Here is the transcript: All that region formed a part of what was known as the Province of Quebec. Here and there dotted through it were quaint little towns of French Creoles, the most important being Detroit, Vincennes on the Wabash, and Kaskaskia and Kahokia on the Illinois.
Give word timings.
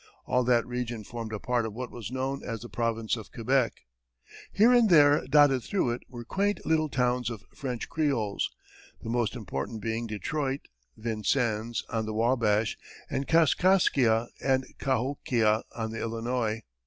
All 0.25 0.43
that 0.45 0.65
region 0.65 1.03
formed 1.03 1.31
a 1.31 1.39
part 1.39 1.63
of 1.63 1.75
what 1.75 1.91
was 1.91 2.09
known 2.11 2.41
as 2.43 2.61
the 2.61 2.69
Province 2.69 3.15
of 3.15 3.31
Quebec. 3.31 3.81
Here 4.51 4.73
and 4.73 4.89
there 4.89 5.27
dotted 5.27 5.61
through 5.61 5.91
it 5.91 6.01
were 6.09 6.25
quaint 6.25 6.65
little 6.65 6.89
towns 6.89 7.29
of 7.29 7.45
French 7.53 7.87
Creoles, 7.87 8.49
the 9.03 9.11
most 9.11 9.35
important 9.35 9.79
being 9.79 10.07
Detroit, 10.07 10.61
Vincennes 10.97 11.83
on 11.89 12.07
the 12.07 12.15
Wabash, 12.15 12.79
and 13.11 13.27
Kaskaskia 13.27 14.29
and 14.43 14.65
Kahokia 14.79 15.61
on 15.75 15.91
the 15.91 15.99
Illinois. 16.01 16.63